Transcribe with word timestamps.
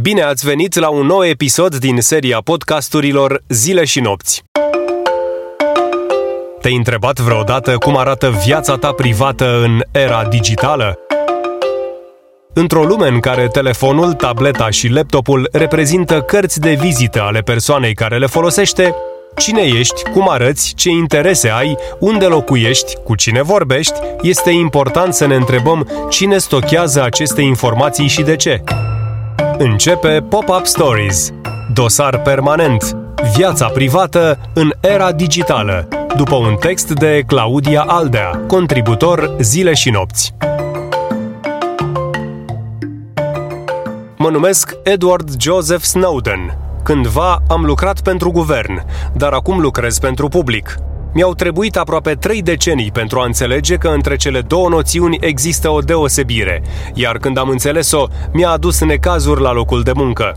Bine 0.00 0.22
ați 0.22 0.46
venit 0.46 0.74
la 0.74 0.88
un 0.88 1.06
nou 1.06 1.24
episod 1.24 1.76
din 1.76 2.00
seria 2.00 2.40
podcasturilor 2.44 3.42
Zile 3.48 3.84
și 3.84 4.00
nopți. 4.00 4.44
Te-ai 6.60 6.74
întrebat 6.74 7.18
vreodată 7.18 7.76
cum 7.78 7.96
arată 7.96 8.30
viața 8.44 8.76
ta 8.76 8.92
privată 8.92 9.60
în 9.62 9.82
era 9.90 10.24
digitală? 10.24 10.98
Într-o 12.52 12.84
lume 12.84 13.08
în 13.08 13.20
care 13.20 13.48
telefonul, 13.48 14.12
tableta 14.12 14.70
și 14.70 14.88
laptopul 14.88 15.48
reprezintă 15.52 16.20
cărți 16.20 16.60
de 16.60 16.72
vizită 16.72 17.22
ale 17.22 17.40
persoanei 17.40 17.94
care 17.94 18.18
le 18.18 18.26
folosește, 18.26 18.94
Cine 19.36 19.62
ești, 19.62 20.02
cum 20.02 20.28
arăți, 20.28 20.74
ce 20.74 20.88
interese 20.88 21.48
ai, 21.48 21.76
unde 21.98 22.24
locuiești, 22.24 22.96
cu 23.04 23.14
cine 23.14 23.42
vorbești, 23.42 23.94
este 24.22 24.50
important 24.50 25.14
să 25.14 25.26
ne 25.26 25.34
întrebăm 25.34 26.06
cine 26.08 26.38
stochează 26.38 27.02
aceste 27.02 27.40
informații 27.40 28.06
și 28.06 28.22
de 28.22 28.36
ce. 28.36 28.62
Începe 29.58 30.24
Pop-Up 30.28 30.66
Stories, 30.66 31.32
dosar 31.72 32.22
permanent, 32.22 32.96
viața 33.36 33.68
privată 33.68 34.38
în 34.54 34.72
era 34.80 35.12
digitală, 35.12 35.88
după 36.16 36.34
un 36.34 36.56
text 36.60 36.92
de 36.92 37.22
Claudia 37.26 37.84
Aldea, 37.86 38.44
contributor 38.46 39.36
Zile 39.40 39.74
și 39.74 39.90
Nopți. 39.90 40.34
Mă 44.16 44.28
numesc 44.30 44.76
Edward 44.82 45.40
Joseph 45.40 45.82
Snowden. 45.82 46.58
Cândva 46.82 47.42
am 47.48 47.64
lucrat 47.64 48.00
pentru 48.00 48.30
guvern, 48.30 48.84
dar 49.12 49.32
acum 49.32 49.60
lucrez 49.60 49.98
pentru 49.98 50.28
public. 50.28 50.76
Mi-au 51.16 51.34
trebuit 51.34 51.76
aproape 51.76 52.14
trei 52.14 52.42
decenii 52.42 52.90
pentru 52.90 53.20
a 53.20 53.24
înțelege 53.24 53.76
că 53.76 53.88
între 53.88 54.16
cele 54.16 54.40
două 54.40 54.68
noțiuni 54.68 55.18
există 55.20 55.68
o 55.70 55.80
deosebire, 55.80 56.62
iar 56.94 57.18
când 57.18 57.38
am 57.38 57.48
înțeles-o, 57.48 58.06
mi-a 58.32 58.48
adus 58.48 58.80
necazuri 58.80 59.40
la 59.40 59.52
locul 59.52 59.82
de 59.82 59.92
muncă. 59.94 60.36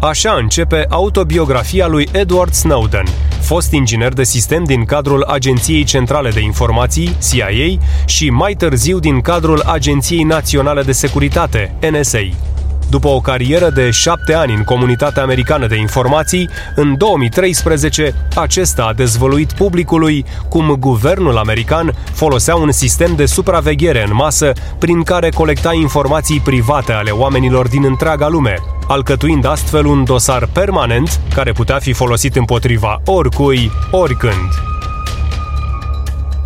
Așa 0.00 0.32
începe 0.40 0.86
autobiografia 0.88 1.86
lui 1.86 2.08
Edward 2.12 2.52
Snowden, 2.52 3.06
fost 3.40 3.72
inginer 3.72 4.12
de 4.12 4.24
sistem 4.24 4.64
din 4.64 4.84
cadrul 4.84 5.22
Agenției 5.22 5.84
Centrale 5.84 6.30
de 6.30 6.40
Informații, 6.40 7.16
CIA, 7.30 7.78
și 8.04 8.30
mai 8.30 8.54
târziu 8.54 8.98
din 8.98 9.20
cadrul 9.20 9.60
Agenției 9.60 10.22
Naționale 10.22 10.82
de 10.82 10.92
Securitate, 10.92 11.74
NSA. 11.90 12.51
După 12.92 13.08
o 13.08 13.20
carieră 13.20 13.70
de 13.70 13.90
șapte 13.90 14.34
ani 14.34 14.54
în 14.54 14.64
comunitatea 14.64 15.22
americană 15.22 15.66
de 15.66 15.76
informații, 15.76 16.48
în 16.74 16.96
2013 16.96 18.14
acesta 18.34 18.84
a 18.84 18.92
dezvăluit 18.92 19.52
publicului 19.52 20.24
cum 20.48 20.76
guvernul 20.78 21.36
american 21.36 21.94
folosea 22.12 22.54
un 22.54 22.72
sistem 22.72 23.14
de 23.16 23.26
supraveghere 23.26 24.04
în 24.06 24.14
masă 24.14 24.52
prin 24.78 25.02
care 25.02 25.28
colecta 25.28 25.72
informații 25.72 26.40
private 26.40 26.92
ale 26.92 27.10
oamenilor 27.10 27.68
din 27.68 27.84
întreaga 27.84 28.28
lume, 28.28 28.54
alcătuind 28.88 29.44
astfel 29.46 29.86
un 29.86 30.04
dosar 30.04 30.48
permanent 30.52 31.20
care 31.34 31.52
putea 31.52 31.78
fi 31.78 31.92
folosit 31.92 32.36
împotriva 32.36 33.02
oricui, 33.04 33.70
oricând. 33.90 34.50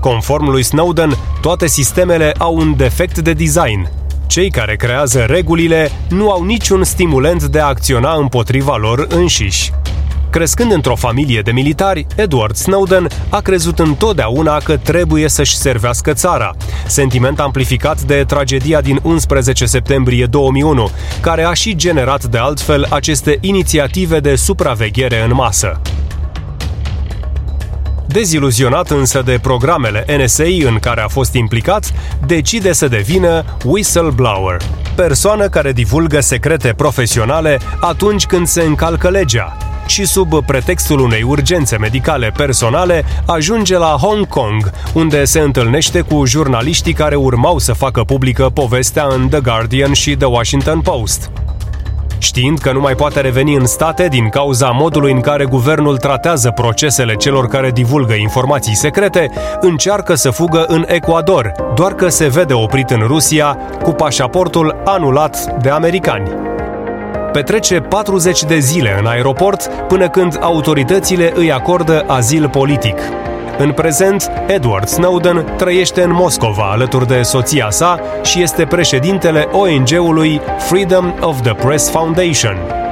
Conform 0.00 0.50
lui 0.50 0.62
Snowden, 0.62 1.16
toate 1.40 1.66
sistemele 1.66 2.34
au 2.38 2.56
un 2.56 2.76
defect 2.76 3.18
de 3.18 3.32
design, 3.32 3.90
cei 4.26 4.50
care 4.50 4.76
creează 4.76 5.24
regulile 5.24 5.90
nu 6.08 6.30
au 6.30 6.44
niciun 6.44 6.84
stimulent 6.84 7.44
de 7.44 7.60
a 7.60 7.66
acționa 7.66 8.14
împotriva 8.14 8.76
lor 8.76 9.06
înșiși. 9.08 9.72
Crescând 10.30 10.72
într-o 10.72 10.94
familie 10.94 11.40
de 11.40 11.50
militari, 11.50 12.06
Edward 12.16 12.54
Snowden 12.54 13.08
a 13.28 13.40
crezut 13.40 13.78
întotdeauna 13.78 14.58
că 14.58 14.76
trebuie 14.76 15.28
să-și 15.28 15.56
servească 15.56 16.12
țara, 16.12 16.54
sentiment 16.86 17.40
amplificat 17.40 18.00
de 18.00 18.24
tragedia 18.26 18.80
din 18.80 19.00
11 19.02 19.66
septembrie 19.66 20.26
2001, 20.26 20.90
care 21.20 21.42
a 21.42 21.52
și 21.52 21.76
generat 21.76 22.24
de 22.24 22.38
altfel 22.38 22.86
aceste 22.90 23.38
inițiative 23.40 24.20
de 24.20 24.34
supraveghere 24.34 25.22
în 25.22 25.34
masă. 25.34 25.80
Deziluzionat 28.16 28.90
însă 28.90 29.22
de 29.22 29.38
programele 29.42 30.04
NSA 30.18 30.44
în 30.44 30.78
care 30.80 31.00
a 31.00 31.08
fost 31.08 31.34
implicat, 31.34 31.92
decide 32.26 32.72
să 32.72 32.88
devină 32.88 33.44
whistleblower, 33.64 34.56
persoană 34.94 35.48
care 35.48 35.72
divulgă 35.72 36.20
secrete 36.20 36.72
profesionale 36.76 37.58
atunci 37.80 38.26
când 38.26 38.46
se 38.46 38.62
încalcă 38.62 39.08
legea, 39.08 39.56
și 39.86 40.06
sub 40.06 40.44
pretextul 40.44 41.00
unei 41.00 41.22
urgențe 41.22 41.78
medicale 41.78 42.32
personale 42.36 43.04
ajunge 43.26 43.78
la 43.78 43.96
Hong 44.00 44.26
Kong, 44.28 44.70
unde 44.92 45.24
se 45.24 45.40
întâlnește 45.40 46.00
cu 46.00 46.24
jurnaliștii 46.26 46.92
care 46.92 47.14
urmau 47.14 47.58
să 47.58 47.72
facă 47.72 48.02
publică 48.02 48.50
povestea 48.54 49.06
în 49.10 49.28
The 49.28 49.40
Guardian 49.40 49.92
și 49.92 50.16
The 50.16 50.26
Washington 50.26 50.80
Post. 50.80 51.30
Știind 52.18 52.58
că 52.58 52.72
nu 52.72 52.80
mai 52.80 52.94
poate 52.94 53.20
reveni 53.20 53.54
în 53.54 53.66
state 53.66 54.08
din 54.08 54.28
cauza 54.28 54.70
modului 54.70 55.12
în 55.12 55.20
care 55.20 55.44
guvernul 55.44 55.96
tratează 55.96 56.50
procesele 56.50 57.14
celor 57.14 57.46
care 57.46 57.70
divulgă 57.70 58.12
informații 58.14 58.76
secrete, 58.76 59.30
încearcă 59.60 60.14
să 60.14 60.30
fugă 60.30 60.64
în 60.68 60.84
Ecuador, 60.88 61.52
doar 61.74 61.94
că 61.94 62.08
se 62.08 62.28
vede 62.28 62.52
oprit 62.52 62.90
în 62.90 63.02
Rusia 63.06 63.58
cu 63.82 63.90
pașaportul 63.90 64.82
anulat 64.84 65.62
de 65.62 65.70
americani 65.70 66.46
petrece 67.36 67.80
40 67.80 68.42
de 68.42 68.58
zile 68.58 68.96
în 68.98 69.06
aeroport 69.06 69.70
până 69.88 70.08
când 70.08 70.38
autoritățile 70.40 71.32
îi 71.34 71.52
acordă 71.52 72.04
azil 72.06 72.48
politic. 72.48 72.98
În 73.58 73.72
prezent, 73.72 74.30
Edward 74.46 74.88
Snowden 74.88 75.54
trăiește 75.56 76.02
în 76.02 76.12
Moscova 76.12 76.70
alături 76.70 77.06
de 77.06 77.22
soția 77.22 77.70
sa 77.70 78.00
și 78.22 78.42
este 78.42 78.64
președintele 78.64 79.48
ONG-ului 79.52 80.40
Freedom 80.58 81.14
of 81.20 81.40
the 81.40 81.54
Press 81.54 81.90
Foundation. 81.90 82.85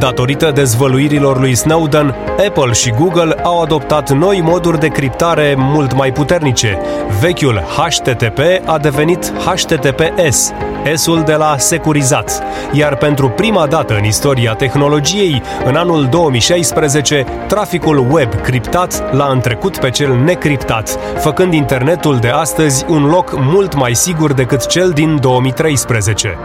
Datorită 0.00 0.50
dezvăluirilor 0.50 1.40
lui 1.40 1.54
Snowden, 1.54 2.14
Apple 2.46 2.72
și 2.72 2.90
Google 2.90 3.34
au 3.42 3.62
adoptat 3.62 4.10
noi 4.10 4.40
moduri 4.40 4.78
de 4.78 4.88
criptare 4.88 5.54
mult 5.58 5.94
mai 5.94 6.12
puternice. 6.12 6.78
Vechiul 7.20 7.64
HTTP 7.76 8.38
a 8.64 8.78
devenit 8.78 9.32
HTTPS, 9.44 10.52
S-ul 10.94 11.22
de 11.22 11.34
la 11.34 11.54
securizat. 11.58 12.42
Iar 12.72 12.96
pentru 12.96 13.28
prima 13.28 13.66
dată 13.66 13.96
în 13.96 14.04
istoria 14.04 14.52
tehnologiei, 14.54 15.42
în 15.64 15.76
anul 15.76 16.06
2016, 16.10 17.26
traficul 17.46 18.06
web 18.10 18.34
criptat 18.42 19.14
l-a 19.14 19.28
întrecut 19.30 19.78
pe 19.78 19.90
cel 19.90 20.14
necriptat, 20.24 20.98
făcând 21.18 21.52
internetul 21.52 22.18
de 22.18 22.28
astăzi 22.28 22.84
un 22.88 23.06
loc 23.06 23.32
mult 23.38 23.74
mai 23.74 23.94
sigur 23.94 24.32
decât 24.32 24.66
cel 24.66 24.90
din 24.90 25.18
2013. 25.20 26.38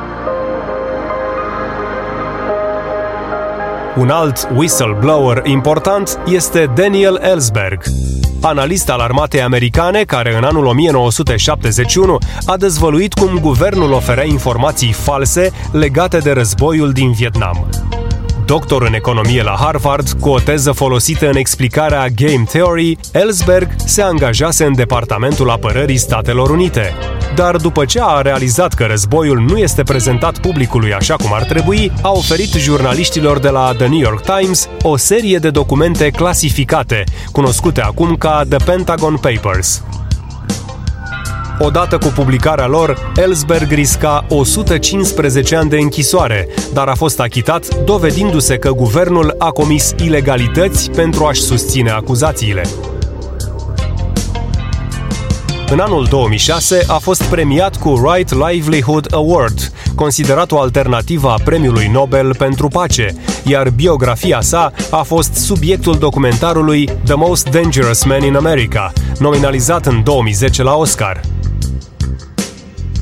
Un 3.98 4.10
alt 4.10 4.50
whistleblower 4.56 5.42
important 5.46 6.20
este 6.26 6.72
Daniel 6.76 7.20
Ellsberg, 7.22 7.84
analist 8.42 8.90
al 8.90 9.00
armatei 9.00 9.42
americane 9.42 10.04
care 10.04 10.36
în 10.38 10.44
anul 10.44 10.66
1971 10.66 12.18
a 12.46 12.58
dezvăluit 12.58 13.14
cum 13.14 13.40
guvernul 13.40 13.92
oferea 13.92 14.26
informații 14.26 14.92
false 14.92 15.52
legate 15.72 16.18
de 16.18 16.32
războiul 16.32 16.92
din 16.92 17.12
Vietnam. 17.12 17.85
Doctor 18.46 18.82
în 18.82 18.94
economie 18.94 19.44
la 19.44 19.56
Harvard, 19.60 20.10
cu 20.20 20.30
o 20.30 20.40
teză 20.40 20.72
folosită 20.72 21.30
în 21.30 21.36
explicarea 21.36 22.08
Game 22.08 22.44
Theory, 22.48 22.98
Ellsberg 23.12 23.70
se 23.86 24.02
angajase 24.02 24.66
în 24.66 24.76
Departamentul 24.76 25.50
Apărării 25.50 25.98
Statelor 25.98 26.50
Unite. 26.50 26.94
Dar 27.36 27.56
după 27.56 27.86
ce 27.86 28.00
a 28.02 28.22
realizat 28.22 28.74
că 28.74 28.86
războiul 28.86 29.40
nu 29.40 29.58
este 29.58 29.84
prezentat 29.84 30.40
publicului 30.40 30.94
așa 30.94 31.16
cum 31.16 31.34
ar 31.34 31.44
trebui, 31.44 31.92
a 32.02 32.12
oferit 32.12 32.54
jurnaliștilor 32.54 33.40
de 33.40 33.50
la 33.50 33.74
The 33.78 33.88
New 33.88 34.00
York 34.00 34.22
Times 34.22 34.70
o 34.82 34.98
serie 34.98 35.38
de 35.38 35.50
documente 35.50 36.10
clasificate, 36.10 37.04
cunoscute 37.32 37.82
acum 37.82 38.16
ca 38.16 38.44
The 38.50 38.66
Pentagon 38.66 39.18
Papers. 39.18 39.84
Odată 41.60 41.98
cu 41.98 42.08
publicarea 42.08 42.68
lor, 42.68 43.12
Ellsberg 43.16 43.72
risca 43.72 44.26
115 44.30 45.56
ani 45.56 45.70
de 45.70 45.78
închisoare, 45.78 46.48
dar 46.74 46.88
a 46.88 46.96
fost 46.96 47.20
achitat, 47.20 47.84
dovedindu-se 47.84 48.58
că 48.58 48.72
guvernul 48.72 49.36
a 49.38 49.52
comis 49.52 49.94
ilegalități 50.04 50.92
pentru 50.92 51.26
a-și 51.26 51.42
susține 51.42 51.90
acuzațiile. 51.90 52.62
În 55.70 55.80
anul 55.80 56.06
2006 56.10 56.84
a 56.88 56.98
fost 56.98 57.24
premiat 57.24 57.76
cu 57.76 58.04
Right 58.14 58.34
Livelihood 58.34 59.14
Award, 59.14 59.72
considerat 59.96 60.52
o 60.52 60.60
alternativă 60.60 61.30
a 61.30 61.42
premiului 61.44 61.90
Nobel 61.94 62.36
pentru 62.36 62.68
pace, 62.68 63.16
iar 63.44 63.70
biografia 63.70 64.42
sa 64.42 64.72
a 64.90 65.02
fost 65.02 65.34
subiectul 65.34 65.98
documentarului 65.98 66.90
The 67.06 67.16
Most 67.16 67.50
Dangerous 67.50 68.04
Man 68.04 68.24
in 68.24 68.36
America, 68.36 68.94
nominalizat 69.20 69.86
în 69.86 70.04
2010 70.04 70.64
la 70.64 70.76
Oscar. 70.76 71.22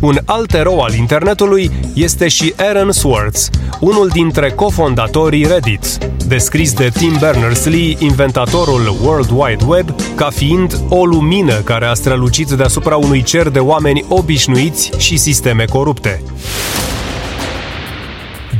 Un 0.03 0.19
alt 0.25 0.53
erou 0.53 0.79
al 0.79 0.93
internetului 0.93 1.71
este 1.93 2.27
și 2.27 2.53
Aaron 2.57 2.91
Swartz, 2.91 3.49
unul 3.79 4.07
dintre 4.07 4.51
cofondatorii 4.51 5.47
Reddit, 5.47 5.97
descris 6.27 6.73
de 6.73 6.89
Tim 6.93 7.17
Berners-Lee, 7.19 7.95
inventatorul 7.99 8.97
World 9.03 9.29
Wide 9.31 9.63
Web, 9.67 9.95
ca 10.15 10.29
fiind 10.29 10.79
o 10.89 11.05
lumină 11.05 11.53
care 11.53 11.85
a 11.85 11.93
strălucit 11.93 12.49
deasupra 12.49 12.95
unui 12.95 13.23
cer 13.23 13.49
de 13.49 13.59
oameni 13.59 14.05
obișnuiți 14.09 14.91
și 14.97 15.17
sisteme 15.17 15.65
corupte. 15.65 16.21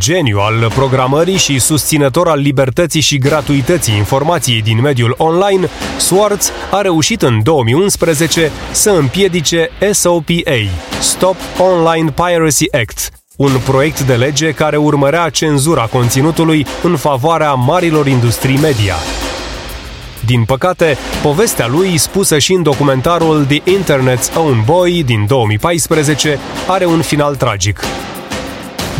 Geniu 0.04 0.40
al 0.40 0.72
programării 0.76 1.38
și 1.38 1.60
susținător 1.60 2.28
al 2.28 2.40
libertății 2.40 3.02
și 3.02 3.18
gratuității 3.18 3.96
informației 3.96 4.62
din 4.62 4.82
mediul 4.82 5.16
online, 5.18 5.70
Swartz 5.98 6.52
a 6.72 6.82
reușit 6.82 7.22
în 7.22 7.44
2011 7.44 8.52
să 8.72 8.90
împiedice 8.90 9.70
SOPA, 9.92 10.60
Stop 11.00 11.36
Online 11.58 12.12
Piracy 12.12 12.72
Act, 12.72 13.10
un 13.36 13.52
proiect 13.66 14.02
de 14.02 14.14
lege 14.14 14.52
care 14.52 14.78
urmărea 14.78 15.30
cenzura 15.30 15.86
conținutului 15.86 16.66
în 16.82 16.96
favoarea 16.96 17.54
marilor 17.54 18.08
industrii 18.08 18.58
media. 18.58 18.96
Din 20.26 20.44
păcate, 20.44 20.98
povestea 21.22 21.68
lui, 21.68 21.98
spusă 21.98 22.38
și 22.38 22.54
în 22.54 22.64
documentarul 22.64 23.46
The 23.46 23.62
Internet's 23.62 24.36
Own 24.36 24.62
Boy 24.66 25.04
din 25.04 25.26
2014, 25.28 26.40
are 26.68 26.86
un 26.86 27.02
final 27.02 27.36
tragic 27.36 27.80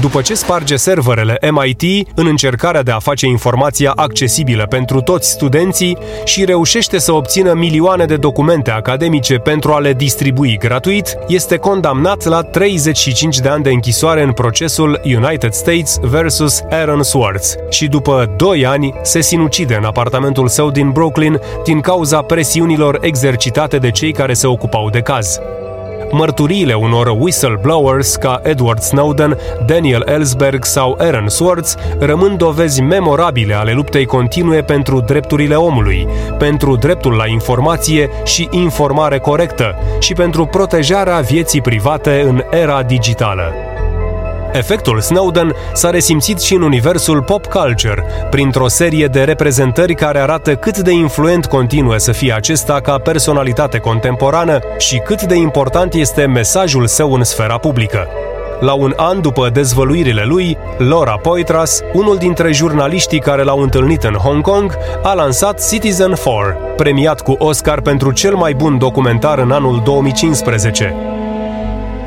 după 0.04 0.22
ce 0.22 0.34
sparge 0.34 0.76
serverele 0.76 1.38
MIT 1.52 2.08
în 2.16 2.28
încercarea 2.28 2.84
de 2.84 2.92
a 2.92 3.00
face 3.00 3.26
informația 3.26 3.92
accesibilă 3.96 4.66
pentru 4.66 5.02
toți 5.02 5.30
studenții 5.30 5.98
și 6.26 6.46
reușește 6.46 6.98
să 6.98 7.12
obțină 7.12 7.54
milioane 7.54 8.06
de 8.06 8.16
documente 8.16 8.72
academice 8.72 9.36
pentru 9.36 9.72
a 9.72 9.80
le 9.80 9.94
distribui 9.94 10.58
gratuit, 10.58 11.18
este 11.28 11.58
condamnat 11.58 12.24
la 12.24 12.42
35 12.42 13.40
de 13.40 13.50
ani 13.50 13.64
de 13.64 13.70
închisoare 13.70 14.22
în 14.24 14.32
procesul 14.32 15.02
United 15.04 15.52
States 15.52 16.00
vs. 16.02 16.62
Aaron 16.70 17.04
Swartz 17.04 17.56
și 17.70 17.88
după 17.88 18.34
2 18.38 18.66
ani 18.66 18.94
se 19.02 19.22
sinucide 19.22 19.76
în 19.76 19.84
apartamentul 19.84 20.48
său 20.48 20.72
din 20.72 20.92
Brooklyn 20.92 21.40
din 21.64 21.80
cauza 21.80 22.22
presiunilor 22.22 22.98
exercitate 23.02 23.78
de 23.78 23.92
cei 23.92 24.14
care 24.14 24.34
se 24.34 24.48
ocupau 24.48 24.90
de 24.90 25.00
caz 25.00 25.40
mărturiile 26.14 26.74
unor 26.74 27.16
whistleblowers 27.20 28.16
ca 28.16 28.40
Edward 28.44 28.82
Snowden, 28.82 29.38
Daniel 29.66 30.04
Ellsberg 30.06 30.64
sau 30.64 30.96
Aaron 31.00 31.28
Swartz 31.28 31.76
rămân 32.00 32.38
dovezi 32.38 32.82
memorabile 32.82 33.54
ale 33.54 33.72
luptei 33.72 34.06
continue 34.06 34.62
pentru 34.62 35.00
drepturile 35.00 35.56
omului, 35.56 36.08
pentru 36.38 36.76
dreptul 36.76 37.14
la 37.14 37.28
informație 37.28 38.10
și 38.26 38.48
informare 38.52 39.18
corectă 39.18 39.76
și 40.00 40.14
pentru 40.14 40.46
protejarea 40.46 41.20
vieții 41.20 41.62
private 41.62 42.24
în 42.28 42.44
era 42.52 42.84
digitală. 42.84 43.73
Efectul 44.54 45.00
Snowden 45.00 45.56
s-a 45.74 45.90
resimțit 45.90 46.40
și 46.40 46.54
în 46.54 46.62
universul 46.62 47.22
pop 47.22 47.46
culture, 47.46 48.04
printr-o 48.30 48.68
serie 48.68 49.06
de 49.06 49.24
reprezentări 49.24 49.96
care 49.96 50.20
arată 50.20 50.56
cât 50.56 50.78
de 50.78 50.92
influent 50.92 51.46
continuă 51.46 51.98
să 51.98 52.12
fie 52.12 52.34
acesta 52.34 52.80
ca 52.82 52.98
personalitate 52.98 53.78
contemporană 53.78 54.60
și 54.78 54.98
cât 54.98 55.22
de 55.22 55.36
important 55.36 55.94
este 55.94 56.26
mesajul 56.26 56.88
său 56.88 57.14
în 57.14 57.24
sfera 57.24 57.58
publică. 57.58 58.08
La 58.60 58.74
un 58.74 58.94
an 58.96 59.22
după 59.22 59.50
dezvăluirile 59.50 60.24
lui, 60.26 60.58
Laura 60.78 61.18
Poitras, 61.18 61.82
unul 61.94 62.18
dintre 62.18 62.52
jurnaliștii 62.52 63.20
care 63.20 63.44
l-au 63.44 63.60
întâlnit 63.60 64.04
în 64.04 64.14
Hong 64.14 64.42
Kong, 64.42 64.78
a 65.04 65.14
lansat 65.14 65.70
Citizen 65.70 66.14
4, 66.24 66.58
premiat 66.76 67.22
cu 67.22 67.36
Oscar 67.38 67.82
pentru 67.82 68.12
cel 68.12 68.36
mai 68.36 68.54
bun 68.54 68.78
documentar 68.78 69.40
în 69.40 69.52
anul 69.52 69.82
2015. 69.84 71.13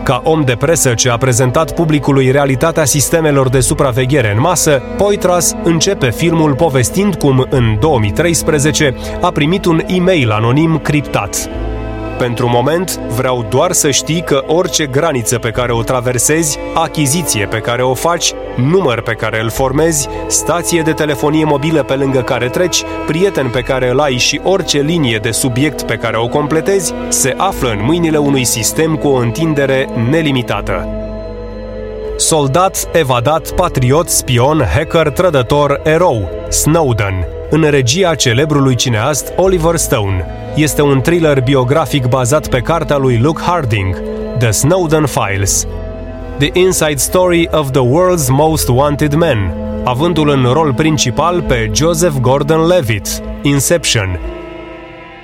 Ca 0.07 0.21
om 0.25 0.43
de 0.45 0.57
presă 0.59 0.95
ce 0.95 1.11
a 1.11 1.17
prezentat 1.17 1.75
publicului 1.75 2.31
realitatea 2.31 2.85
sistemelor 2.85 3.49
de 3.49 3.61
supraveghere 3.61 4.33
în 4.35 4.41
masă, 4.41 4.83
Poitras 4.97 5.55
începe 5.65 6.11
filmul 6.11 6.55
povestind 6.55 7.15
cum, 7.15 7.47
în 7.51 7.77
2013, 7.81 8.95
a 9.21 9.31
primit 9.31 9.65
un 9.65 9.81
e-mail 9.87 10.31
anonim 10.31 10.79
criptat. 10.79 11.49
Pentru 12.19 12.49
moment, 12.49 13.01
vreau 13.17 13.47
doar 13.49 13.73
să 13.73 13.91
știi 13.91 14.23
că 14.23 14.45
orice 14.47 14.87
graniță 14.87 15.39
pe 15.39 15.51
care 15.51 15.73
o 15.73 15.83
traversezi, 15.83 16.59
achiziție 16.75 17.47
pe 17.47 17.59
care 17.59 17.83
o 17.83 17.95
faci, 17.95 18.33
număr 18.57 19.01
pe 19.01 19.13
care 19.13 19.41
îl 19.41 19.51
formezi, 19.51 20.09
stație 20.27 20.83
de 20.83 20.93
telefonie 20.93 21.45
mobilă 21.45 21.83
pe 21.83 21.95
lângă 21.95 22.21
care 22.21 22.49
treci, 22.49 22.83
prieten 23.07 23.49
pe 23.49 23.61
care 23.61 23.91
îl 23.91 24.01
ai 24.01 24.17
și 24.17 24.41
orice 24.43 24.81
linie 24.81 25.19
de 25.19 25.31
subiect 25.31 25.83
pe 25.83 25.95
care 25.95 26.17
o 26.17 26.29
completezi, 26.29 26.95
se 27.09 27.35
află 27.37 27.71
în 27.71 27.85
mâinile 27.85 28.19
unui 28.19 28.45
sistem 28.45 28.97
cu 28.97 29.09
o 29.09 29.17
întindere 29.17 29.89
nelimitată. 30.11 30.89
Soldat, 32.17 32.89
evadat, 32.93 33.51
patriot, 33.51 34.09
spion, 34.09 34.65
hacker, 34.75 35.11
trădător, 35.11 35.81
erou, 35.85 36.31
Snowden, 36.49 37.27
în 37.51 37.71
regia 37.71 38.15
celebrului 38.15 38.75
cineast 38.75 39.33
Oliver 39.37 39.77
Stone. 39.77 40.27
Este 40.55 40.83
un 40.83 41.01
thriller 41.01 41.43
biografic 41.43 42.07
bazat 42.07 42.49
pe 42.49 42.59
cartea 42.59 42.97
lui 42.97 43.19
Luke 43.19 43.43
Harding, 43.43 44.03
The 44.39 44.51
Snowden 44.51 45.07
Files, 45.07 45.67
The 46.39 46.51
Inside 46.53 46.99
Story 46.99 47.49
of 47.51 47.71
the 47.71 47.81
World's 47.81 48.29
Most 48.29 48.69
Wanted 48.69 49.15
Men, 49.15 49.55
avându-l 49.85 50.29
în 50.29 50.51
rol 50.53 50.75
principal 50.75 51.43
pe 51.43 51.71
Joseph 51.75 52.15
Gordon-Levitt, 52.21 53.23
Inception. 53.43 54.21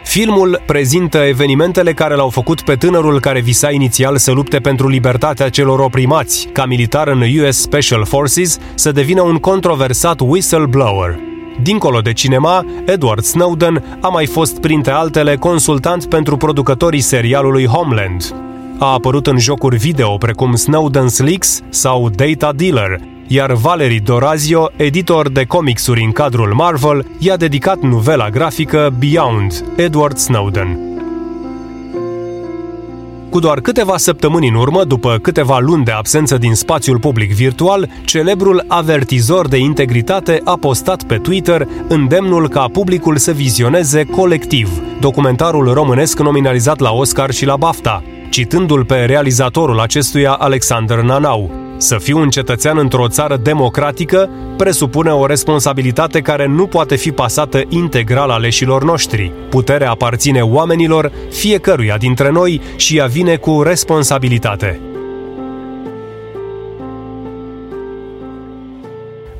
Filmul 0.04 0.62
prezintă 0.66 1.18
evenimentele 1.18 1.92
care 1.92 2.14
l-au 2.14 2.28
făcut 2.28 2.60
pe 2.60 2.74
tânărul 2.74 3.20
care 3.20 3.40
visa 3.40 3.70
inițial 3.70 4.16
să 4.16 4.32
lupte 4.32 4.58
pentru 4.58 4.88
libertatea 4.88 5.48
celor 5.48 5.78
oprimați, 5.78 6.48
ca 6.52 6.64
militar 6.64 7.08
în 7.08 7.20
US 7.20 7.60
Special 7.60 8.04
Forces, 8.04 8.58
să 8.74 8.92
devină 8.92 9.22
un 9.22 9.36
controversat 9.36 10.20
whistleblower. 10.20 11.18
Dincolo 11.62 12.00
de 12.00 12.12
cinema, 12.12 12.64
Edward 12.84 13.22
Snowden 13.22 13.98
a 14.00 14.08
mai 14.08 14.26
fost, 14.26 14.60
printre 14.60 14.92
altele, 14.92 15.36
consultant 15.36 16.04
pentru 16.04 16.36
producătorii 16.36 17.00
serialului 17.00 17.66
Homeland. 17.66 18.34
A 18.82 18.92
apărut 18.92 19.26
în 19.26 19.38
jocuri 19.38 19.76
video 19.76 20.16
precum 20.16 20.54
Snowden's 20.56 21.16
Leaks 21.16 21.60
sau 21.68 22.08
Data 22.08 22.52
Dealer, 22.52 23.00
iar 23.26 23.52
Valerie 23.52 24.00
Dorazio, 24.04 24.70
editor 24.76 25.28
de 25.28 25.44
comicsuri 25.44 26.02
în 26.02 26.12
cadrul 26.12 26.54
Marvel, 26.54 27.06
i-a 27.18 27.36
dedicat 27.36 27.80
novela 27.80 28.30
grafică 28.30 28.94
Beyond, 28.98 29.64
Edward 29.76 30.16
Snowden. 30.16 30.78
Cu 33.30 33.38
doar 33.38 33.60
câteva 33.60 33.96
săptămâni 33.96 34.48
în 34.48 34.54
urmă, 34.54 34.84
după 34.84 35.18
câteva 35.22 35.58
luni 35.58 35.84
de 35.84 35.90
absență 35.90 36.38
din 36.38 36.54
spațiul 36.54 36.98
public 36.98 37.34
virtual, 37.34 37.88
celebrul 38.04 38.64
avertizor 38.68 39.48
de 39.48 39.56
integritate 39.56 40.40
a 40.44 40.56
postat 40.56 41.02
pe 41.02 41.16
Twitter 41.16 41.68
îndemnul 41.88 42.48
ca 42.48 42.66
publicul 42.72 43.16
să 43.16 43.32
vizioneze 43.32 44.04
colectiv 44.04 44.82
documentarul 45.00 45.72
românesc 45.72 46.18
nominalizat 46.18 46.78
la 46.78 46.90
Oscar 46.90 47.30
și 47.30 47.44
la 47.44 47.56
BAFTA, 47.56 48.02
citându-l 48.32 48.84
pe 48.84 48.94
realizatorul 48.94 49.80
acestuia 49.80 50.32
Alexander 50.32 51.00
Nanau. 51.00 51.50
Să 51.76 51.96
fiu 51.98 52.18
un 52.18 52.30
cetățean 52.30 52.78
într-o 52.78 53.08
țară 53.08 53.36
democratică 53.36 54.30
presupune 54.56 55.10
o 55.10 55.26
responsabilitate 55.26 56.20
care 56.20 56.46
nu 56.46 56.66
poate 56.66 56.96
fi 56.96 57.10
pasată 57.10 57.62
integral 57.68 58.30
aleșilor 58.30 58.84
noștri. 58.84 59.32
Puterea 59.50 59.90
aparține 59.90 60.40
oamenilor, 60.40 61.12
fiecăruia 61.30 61.96
dintre 61.96 62.30
noi 62.30 62.60
și 62.76 62.96
ea 62.96 63.06
vine 63.06 63.36
cu 63.36 63.62
responsabilitate. 63.62 64.80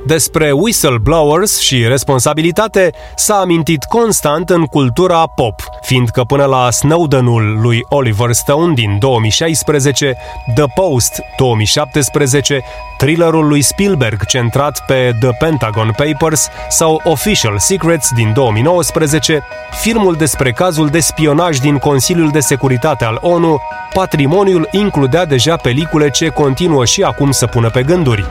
Despre 0.06 0.50
whistleblowers 0.50 1.58
și 1.58 1.86
responsabilitate 1.86 2.90
s-a 3.16 3.34
amintit 3.34 3.84
constant 3.84 4.50
în 4.50 4.64
cultura 4.64 5.26
pop, 5.26 5.62
fiindcă 5.92 6.24
până 6.24 6.44
la 6.44 6.70
Snowdenul 6.70 7.60
lui 7.60 7.84
Oliver 7.88 8.32
Stone 8.32 8.72
din 8.72 8.98
2016, 8.98 10.16
The 10.54 10.64
Post 10.74 11.22
2017, 11.36 12.62
thrillerul 12.98 13.48
lui 13.48 13.62
Spielberg 13.62 14.26
centrat 14.26 14.84
pe 14.86 15.10
The 15.20 15.30
Pentagon 15.38 15.94
Papers 15.96 16.48
sau 16.68 17.00
Official 17.04 17.58
Secrets 17.58 18.08
din 18.14 18.32
2019, 18.32 19.42
filmul 19.70 20.14
despre 20.14 20.52
cazul 20.52 20.88
de 20.88 21.00
spionaj 21.00 21.58
din 21.58 21.78
Consiliul 21.78 22.30
de 22.30 22.40
Securitate 22.40 23.04
al 23.04 23.18
ONU, 23.20 23.60
patrimoniul 23.94 24.68
includea 24.70 25.24
deja 25.24 25.56
pelicule 25.56 26.10
ce 26.10 26.28
continuă 26.28 26.84
și 26.84 27.02
acum 27.02 27.30
să 27.30 27.46
pună 27.46 27.70
pe 27.70 27.82
gânduri 27.82 28.26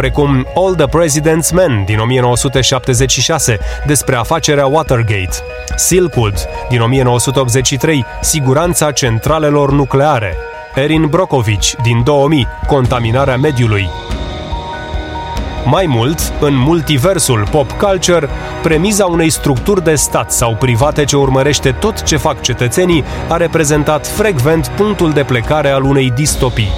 precum 0.00 0.46
All 0.54 0.74
the 0.74 0.86
President's 0.86 1.52
Men 1.52 1.84
din 1.84 1.98
1976 1.98 3.58
despre 3.86 4.16
afacerea 4.16 4.66
Watergate, 4.66 5.36
Silkwood 5.76 6.48
din 6.68 6.80
1983, 6.80 8.04
siguranța 8.20 8.92
centralelor 8.92 9.72
nucleare, 9.72 10.36
Erin 10.74 11.06
Brockovich 11.06 11.72
din 11.82 12.02
2000, 12.04 12.46
contaminarea 12.66 13.36
mediului, 13.36 13.88
mai 15.64 15.86
mult, 15.86 16.32
în 16.40 16.56
multiversul 16.56 17.48
pop 17.50 17.70
culture, 17.70 18.28
premiza 18.62 19.06
unei 19.06 19.30
structuri 19.30 19.84
de 19.84 19.94
stat 19.94 20.32
sau 20.32 20.56
private 20.56 21.04
ce 21.04 21.16
urmărește 21.16 21.70
tot 21.70 22.02
ce 22.02 22.16
fac 22.16 22.40
cetățenii 22.40 23.04
a 23.28 23.36
reprezentat 23.36 24.06
frecvent 24.06 24.68
punctul 24.68 25.12
de 25.12 25.22
plecare 25.22 25.68
al 25.68 25.82
unei 25.82 26.10
distopii. 26.10 26.72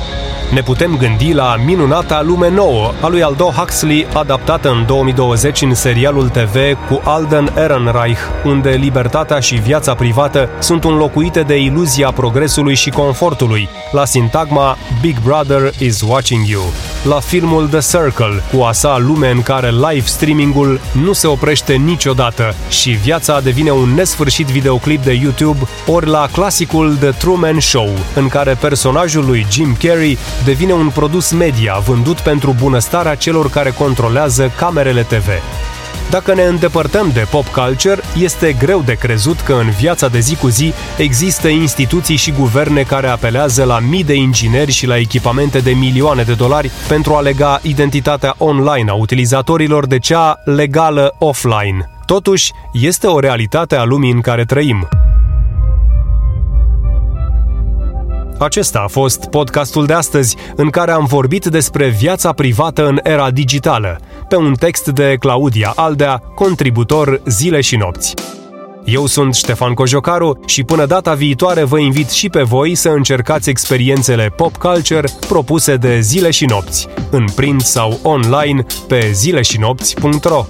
Ne 0.53 0.63
putem 0.63 0.97
gândi 0.97 1.33
la 1.33 1.57
minunata 1.65 2.23
lume 2.23 2.51
nouă 2.51 2.93
a 3.01 3.09
lui 3.09 3.23
Aldo 3.23 3.45
Huxley, 3.45 4.07
adaptată 4.15 4.71
în 4.71 4.87
2020 4.87 5.63
în 5.63 5.75
serialul 5.75 6.29
TV 6.29 6.57
cu 6.89 7.01
Alden 7.05 7.53
Ehrenreich, 7.57 8.21
unde 8.45 8.71
libertatea 8.71 9.39
și 9.39 9.55
viața 9.55 9.95
privată 9.95 10.49
sunt 10.59 10.85
înlocuite 10.85 11.41
de 11.41 11.57
iluzia 11.57 12.11
progresului 12.11 12.75
și 12.75 12.91
confortului, 12.91 13.69
la 13.93 14.05
sintagma 14.05 14.77
Big 15.01 15.17
Brother 15.25 15.73
is 15.79 16.01
watching 16.01 16.47
you. 16.47 16.63
La 17.09 17.21
filmul 17.21 17.69
The 17.69 17.81
Circle, 17.81 18.43
cu 18.53 18.63
a 18.63 18.73
sa 18.73 18.99
lume 18.99 19.31
în 19.31 19.43
care 19.43 19.71
live 19.71 20.07
streamingul 20.07 20.81
nu 21.05 21.13
se 21.13 21.27
oprește 21.27 21.73
niciodată 21.73 22.55
și 22.69 22.91
viața 22.91 23.41
devine 23.41 23.71
un 23.71 23.89
nesfârșit 23.95 24.47
videoclip 24.47 25.05
de 25.05 25.13
YouTube, 25.13 25.59
ori 25.87 26.07
la 26.07 26.29
clasicul 26.33 26.97
The 27.01 27.11
Truman 27.11 27.61
Show, 27.61 27.89
în 28.15 28.29
care 28.29 28.57
personajul 28.61 29.25
lui 29.25 29.47
Jim 29.51 29.77
Carrey 29.83 30.19
devine 30.45 30.73
un 30.73 30.89
produs 30.89 31.31
media 31.33 31.75
vândut 31.75 32.21
pentru 32.21 32.55
bunăstarea 32.59 33.15
celor 33.15 33.51
care 33.51 33.71
controlează 33.71 34.53
camerele 34.57 35.03
TV. 35.03 35.29
Dacă 36.11 36.35
ne 36.35 36.43
îndepărtăm 36.43 37.11
de 37.13 37.27
pop 37.31 37.47
culture, 37.47 38.01
este 38.19 38.53
greu 38.53 38.83
de 38.83 38.95
crezut 38.95 39.41
că 39.41 39.53
în 39.53 39.71
viața 39.71 40.09
de 40.09 40.19
zi 40.19 40.37
cu 40.37 40.49
zi 40.49 40.73
există 40.97 41.49
instituții 41.49 42.17
și 42.17 42.33
guverne 42.33 42.83
care 42.83 43.07
apelează 43.07 43.65
la 43.65 43.79
mii 43.79 44.05
de 44.05 44.15
ingineri 44.15 44.71
și 44.71 44.87
la 44.87 44.97
echipamente 44.97 45.59
de 45.59 45.71
milioane 45.71 46.23
de 46.23 46.35
dolari 46.35 46.71
pentru 46.89 47.15
a 47.15 47.21
lega 47.21 47.61
identitatea 47.63 48.35
online 48.39 48.91
a 48.91 48.95
utilizatorilor 48.95 49.87
de 49.87 49.99
cea 49.99 50.41
legală 50.45 51.15
offline. 51.19 51.91
Totuși, 52.07 52.53
este 52.73 53.07
o 53.07 53.19
realitate 53.19 53.77
a 53.77 53.85
lumii 53.85 54.13
în 54.13 54.21
care 54.21 54.45
trăim. 54.45 54.89
Acesta 58.43 58.79
a 58.79 58.87
fost 58.87 59.25
podcastul 59.25 59.87
de 59.87 59.93
astăzi, 59.93 60.37
în 60.57 60.71
care 60.71 60.91
am 60.91 61.05
vorbit 61.05 61.45
despre 61.45 61.89
viața 61.89 62.33
privată 62.33 62.87
în 62.87 62.99
era 63.03 63.31
digitală, 63.31 64.01
pe 64.29 64.37
un 64.37 64.55
text 64.55 64.87
de 64.89 65.17
Claudia 65.21 65.73
Aldea, 65.77 66.23
contributor 66.35 67.21
Zile 67.27 67.61
și 67.61 67.77
Nopți. 67.77 68.15
Eu 68.85 69.07
sunt 69.07 69.35
Ștefan 69.35 69.75
Cojocaru 69.75 70.41
și 70.47 70.63
până 70.63 70.87
data 70.87 71.15
viitoare 71.15 71.65
vă 71.65 71.79
invit 71.79 72.11
și 72.11 72.29
pe 72.29 72.43
voi 72.43 72.75
să 72.75 72.89
încercați 72.89 73.51
experiențele 73.51 74.33
pop 74.37 74.57
culture 74.57 75.09
propuse 75.29 75.77
de 75.77 76.01
Zile 76.01 76.31
și 76.31 76.45
Nopți, 76.45 76.89
în 77.11 77.25
print 77.35 77.61
sau 77.61 77.99
online 78.03 78.65
pe 78.89 79.11
zileșinopți.ro. 79.13 80.47